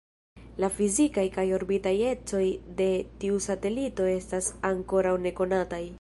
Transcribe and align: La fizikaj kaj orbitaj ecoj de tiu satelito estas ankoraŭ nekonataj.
La 0.63 0.69
fizikaj 0.77 1.25
kaj 1.35 1.43
orbitaj 1.57 1.93
ecoj 2.13 2.43
de 2.81 2.89
tiu 3.25 3.39
satelito 3.49 4.11
estas 4.17 4.53
ankoraŭ 4.75 5.17
nekonataj. 5.29 5.85